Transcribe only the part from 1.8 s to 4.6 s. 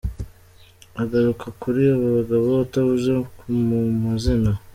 aba bagabo atavuze mu mazina.